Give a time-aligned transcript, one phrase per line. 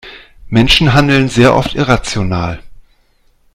[0.49, 2.63] Menschen handeln sehr oft irrational.